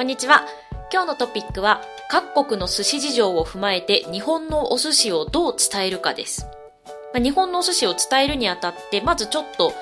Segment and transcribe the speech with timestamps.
[0.00, 0.46] こんにちは。
[0.90, 6.46] 今日のトピックは、各国の寿司事情を踏まえて日本のお寿司をどう伝えるかです。
[7.12, 9.74] まあ、日本のお寿司を伝えるにあたって、まずちょっと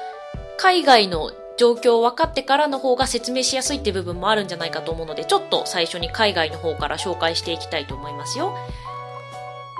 [0.56, 8.56] 海外の状況を分かってからの方が説明しやすいって部分もあるんじゃないかと思うので、ちょっと最初に海外の方から紹介していきたいと思いますよ。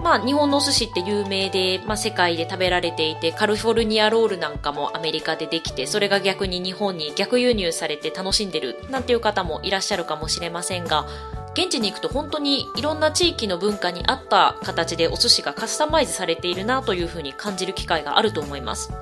[0.01, 11.07] まあ、日本のお寿司って有名で、まあ、世界で食べられていて、カリフォルニアロールなんかもアメリカでできて、それが逆に日本に逆輸入されて楽しんでるなんていう方もいらっしゃるかもしれませんが、
[11.55, 18.93] 現地に行くと本当にいろんな地域の文化に合った形でお寿司がカスタマイズされているなというふうに感じる機会があると思います。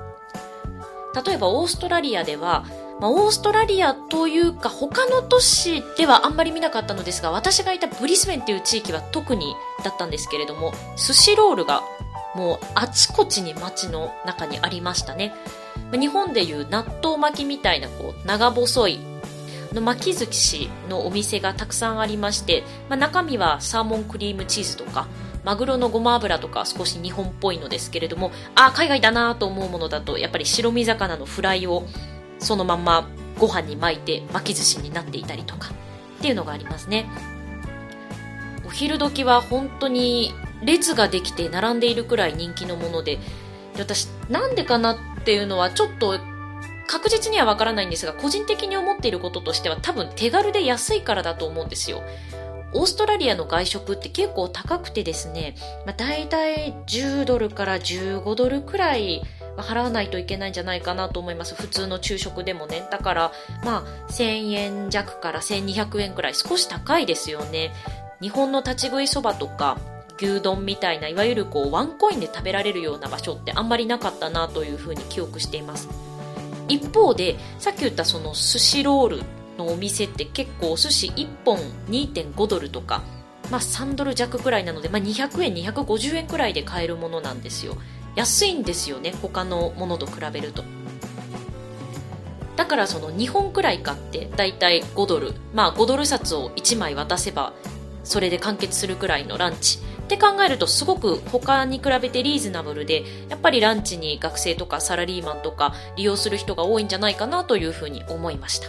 [1.27, 2.65] 例えばオーストラリアでは、
[3.01, 9.55] まあ、オーストラリアというか他の都市ではあんまり見なかったのですが私がいたブリスベンっていう地域は特に
[9.85, 11.83] だったんですけれども寿司ロールが
[12.35, 15.35] もうあちこちに街の中にありましたね。
[15.93, 18.99] 日本でいう納豆巻きみたいなこう長細い
[19.73, 25.07] の巻き寿司のお店がたくさんありまして、まあ、中身はサーモンクリームチーズとか
[25.45, 31.87] マグロのごま油とか少し日本っぽいのですけれどもあ海外だなと思うものだとやっぱり白身魚のフライを
[32.47, 33.09] そのまま
[33.41, 35.71] ご飯に巻いて巻き寿司になっていたりとか
[36.19, 37.07] っていうのがありますね。
[38.65, 43.19] お昼時は本当に列ができて並んでいるくらい人気のもので
[43.79, 46.19] 私なんでかなっていうのはちょっと
[46.87, 52.03] 確実にはわからないんですが個人的に思っていることとしては多分手軽で安いからだと思うんですよ。
[52.73, 55.55] オーストラリアの外食って結構高くてですね、
[55.87, 59.23] まあ、大体10ドルから15ドルくらい
[59.63, 61.55] 払わないといけないんじゃないかなと思います。
[61.55, 62.87] 普通の昼食でもね。
[62.91, 63.33] だから、
[63.65, 67.73] まあ、1000円弱から1200円くらい少し高いですよね。
[68.21, 69.79] 日本の立ち食いそばとか、
[70.19, 75.89] 牛丼みたいな、いわゆるこう、ワンコインで食べられるような場所ってあんまりなかったなというふうに記憶しています。
[76.69, 79.23] 一方で、さっき言ったその寿司ロール
[79.59, 83.03] のお店って結構お寿司1本2.5ドルとか、
[83.51, 87.77] まあ3ドル弱くらいなので、まあ200円、250円くらいで買えるものなんですよ。
[88.17, 90.65] 安いんですよね他のものと比べると。
[92.57, 97.53] だからその2本くらい買ってだいたい5ドルまあ5ドル札を1枚渡せば
[98.03, 99.79] それで完結するくらいのランチ。
[99.79, 108.69] って考えるとすごく他に比べてリーズナブルでやっぱりランチに学生とかサラリーマンとか利用する人が多いんじゃないかなというふうに思いました。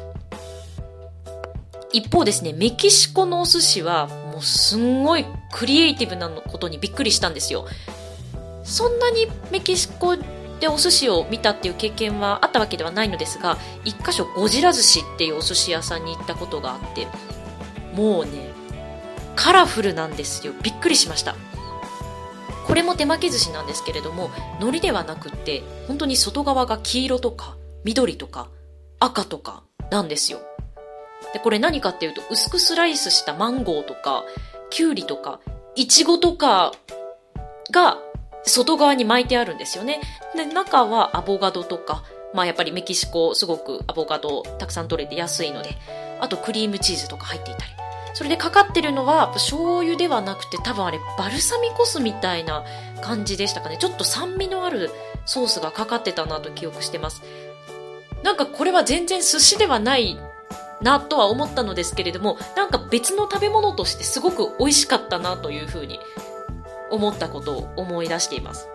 [1.93, 7.67] 一方ですねメキシコのお寿司はもうすんごいクリエイティブなことにびっくりしたんですよ。
[8.67, 10.15] そんなにメキシコ
[10.59, 17.07] でお寿司を見たっていう経験はあったわけではないのですが一箇所ゴジラ寿司っていうお寿司屋さんに行ったことがあって
[17.95, 18.51] もうね
[19.35, 20.53] カラフルなんですよ。
[20.63, 21.35] びっくりしました。
[22.65, 24.29] これも手巻き寿司なんですけれども
[24.59, 27.55] 海苔ではなくって本当に外側が黄色とか
[27.85, 28.49] 緑とか
[28.99, 30.39] 赤とかなんですよ。
[31.33, 34.25] でこれ何かっていうと薄くスライスしたマンゴーとか
[34.69, 35.39] キュウリとか
[35.75, 36.73] イチゴとか
[37.71, 37.99] が
[38.47, 40.01] 外側に巻いてあるんですよね。
[40.35, 42.03] で、中はアボカドとか、
[42.33, 45.77] まあやっぱりメキシコすごくアボカドたくさん取れて安いので、
[46.19, 47.71] あとクリームチーズとか入っていたり。
[48.13, 52.65] それでかかってるのは醤油ではなくて多分あれバルサミコ酢みたいな
[53.01, 53.77] 感じでしたかね。
[53.77, 54.89] ちょっと酸味のある
[55.27, 57.21] ソースがかかってたなと記憶してます。
[58.23, 60.17] なんかこれは全然寿司ではない
[60.81, 65.99] なとは思ったのですけれども、なんか別の食べ物としてすごく美味しかったなというふうに
[66.91, 68.67] 思ったことを思い出しています。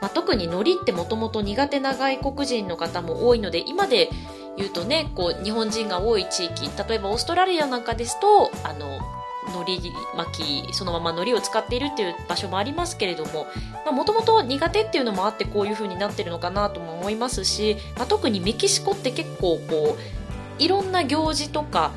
[0.00, 4.10] まあ、特に海苔ってもともと苦手な外国人の方も多いので、今で
[4.56, 8.98] 言うとね、こう、日本人が多い地域、例えばオーストラリアなんかですと、あの、
[9.46, 13.46] 海苔巻き、そのまま海苔を使っているっていう場所もありますけれども、
[13.92, 21.92] もともと苦手っていうのもあってこういう風になってるのかなとも思いますし、まあ、特にメキシコって結構こう、いろんな行事とか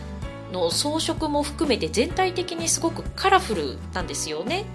[0.51, 4.65] の装飾も含めて全体的にすごくカラフルなんですよね。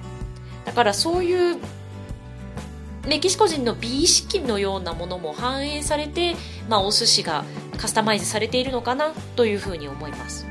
[0.65, 1.59] だからそういう
[3.07, 6.37] メキシコ人の美意識のようなものも反映されて、
[6.69, 7.45] まあ、お寿司が
[7.77, 10.47] カスタマイズされているのかなというふうに思います。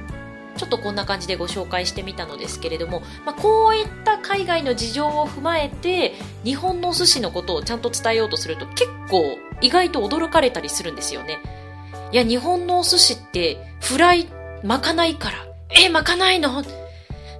[0.57, 6.13] ちょっとこんな感じでご紹介してみたのですけれども、まあ、こういった海外の事情を踏まえて
[6.43, 11.39] 日本のお寿司のことをちゃんと伝えようとすると結構意外と驚かれたりするんですよね。
[12.11, 14.27] いや、日本のお寿司ってフライ
[14.63, 15.37] 巻かないから。
[15.69, 16.63] え、巻かないの？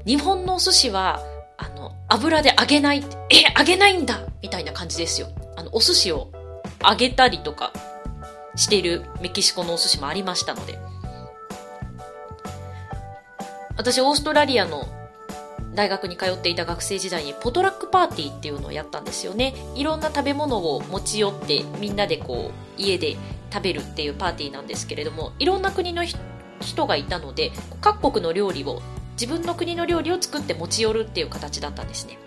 [0.05, 1.21] 日本のお寿司は
[1.61, 5.27] あの油で揚げない、え、揚げないんだみたいな感じですよ。
[5.55, 6.31] あの、お寿司を
[6.83, 7.71] 揚げたりとか
[8.55, 10.79] してるメキシコのお寿司もありましたので。
[13.77, 14.87] 私、オーストラリアの
[15.75, 19.53] 大学に通っていた学生時代にポトラックパーティーっていうのをやったんですよね。
[19.75, 23.17] いろんな食べ物を持ち寄ってみんなでこう家で
[23.53, 26.03] 食べるっていうパーティーなんですけれども、いろんな国の
[26.59, 28.81] 人がいたので各国の料理を
[29.13, 32.17] 自分の国の料理を作って持ち寄るっていう形だったんですね。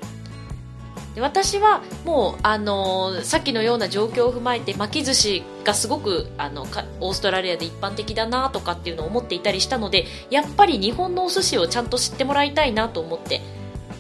[1.15, 6.67] で私はもう、あのー、さっきのような状況を踏まえて巻き寿司がすごくあの
[7.01, 13.43] オーストラリアで一般的だなとかっていうのを思っていたりしたのでやっぱり日本のお寿司をちゃんと知ってもらいたいなと思って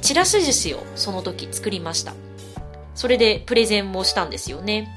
[0.02, 2.14] ちらし寿司をその時作りました。
[2.94, 4.94] それでプレゼンもしたんですよね。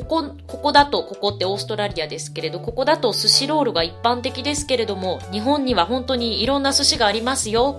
[0.00, 7.76] ここ、ここだと、ここってオーストラリアですけれど、ここだと寿司ロールが一般的ですけれども、日本には本当にいろんな寿司がありますよ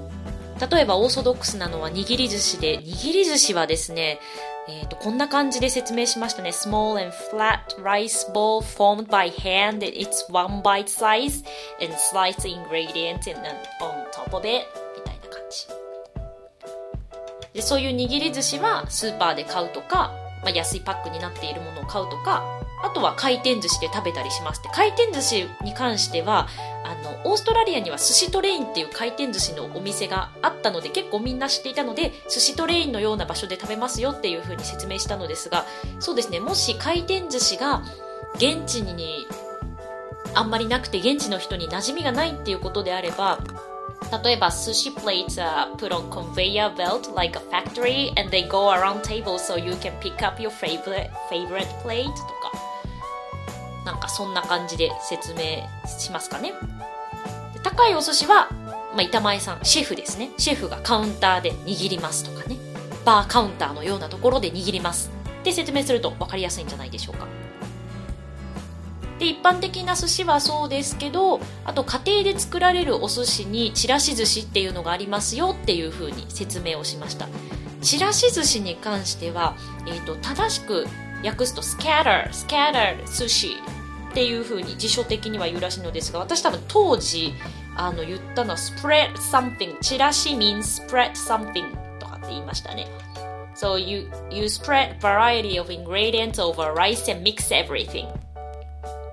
[0.70, 4.20] 例えばオーソドックスなのは握り寿司で、握り寿司はですね、
[4.68, 6.52] えっ、ー、と、こんな感じで説明しましたね。
[6.52, 11.44] small and flat rice ball formed by hand and it's one bite size
[11.82, 13.44] and sliced ingredients in, on
[14.14, 15.68] top of it みたいな感じ。
[17.54, 22.44] で、そういう握り寿司はスーパーで買うとか、まあ、安いパックになっているものを買うとか、
[22.84, 24.70] あとは回転寿司で食べたりしますって。
[24.74, 26.48] 回転寿司に関しては、
[26.84, 35.66] あの、オーストラリアには寿司トレインっていう回転寿司のお店があったので、結構みんな知っていたので、寿司トレインのような場所で食べますよっていう風に説明したのですが、
[36.00, 37.84] そうですね、もし回転寿司が
[38.36, 39.28] 現地に
[40.34, 43.40] あんまりなくて現地の人に馴染みがないっていうことであれば、
[44.24, 49.58] 例えば寿司 plates are put on conveyor belt like a factory and they go around table so
[49.58, 52.52] you can pick up your favorite, favorite plate とか
[53.86, 56.54] なんかそんな感じで説明しますかね。
[57.64, 58.50] 高いお寿司は、
[58.94, 60.32] まあ、板前さん、シェフですね。
[60.38, 62.58] シェフがカウンターで握りますとかね。
[63.06, 65.12] バーカウンターのようなところで握ります。
[65.42, 67.28] って説明すると分かりやすいんじゃないでしょうか。
[69.22, 77.30] で、一般的な寿司はそうですけど、あと家庭で作られるお寿司にちらし寿司っていうのがありますよっていう風に説明をしました。
[77.84, 80.88] ちらし寿司に関しては、えっ、ー、と、正しく
[81.24, 83.58] 訳すと scatter, scatter 寿司
[84.10, 87.36] っていう風に辞書的には言うらしいのですが、私多分当時、
[87.78, 91.70] あの言ったのは spread something チラシ means spread something
[92.00, 92.88] とかって言いましたね。
[93.54, 98.08] So you, you spread variety of ingredients over rice and mix everything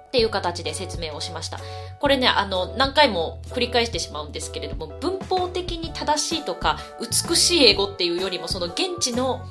[0.08, 1.58] っていう形で説明をしました。
[2.00, 9.44] これね、あの、何回も繰り返してしまうんですけれども、文法的に正しいとか、美しい英語っていうよりも、その現地の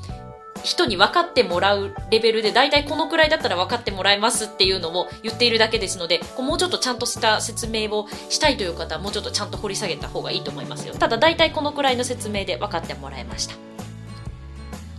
[0.64, 10.96] 人に分かってもらうレベルで、大体このくらいだったら分かってもらえますっていうのを言っているだけですので、もうちょっとちゃんとした説明をしたいという方は、もうちょっとちゃんと掘り下げた方がいいと思いますよ。
[10.96, 13.77] ただ大体このくらいの説明で分かってもらえました。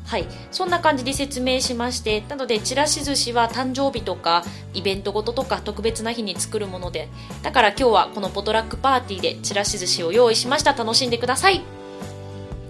[0.09, 0.27] はい。
[0.51, 7.09] そんな感じで説明しまして、なので、ちらし寿司は誕生日とか、イベントごととか、特別な日に作るもので、
[7.43, 10.73] だから今日はこのポトラックパーティーでちらし寿司を用意しました。
[10.73, 11.57] 楽しんでください。
[11.59, 11.61] っ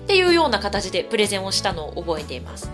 [0.08, 2.72] ていうような形でプレゼンをしたのを覚えています。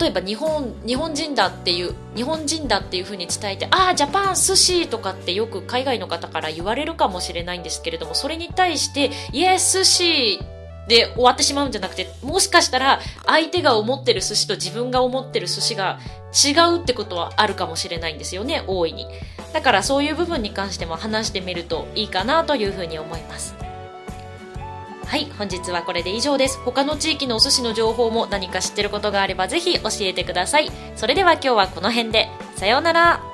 [0.00, 10.40] 例えば日本日本人だっていう日本人だっていうふうに伝えてああジャパン寿司とかってよく海外の方から言われるかもしれないんですけれどもそれに対してイエス寿司
[10.88, 15.98] で終わってしまうんじゃなくてもしかしたら相手が思ってる寿司と自分が思ってる寿司が
[16.32, 19.06] 違うってことはあるかもしれないんですよね大いに
[19.52, 23.54] だからそういう部分に関しても話してみるといいかなというふうに思います
[25.08, 26.58] はい、本日はこれで以上です。
[26.66, 30.70] 他の地域のお寿司の情報も何か知ってることがあればぜひ教えてください。
[30.96, 32.28] それでは今日はこの辺で。
[32.56, 33.27] さようなら。